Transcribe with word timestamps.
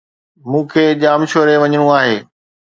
مون 0.49 0.63
کي 0.71 0.83
ڄامشوري 1.01 1.55
وڃڻو 1.61 1.87
آھي. 1.97 2.15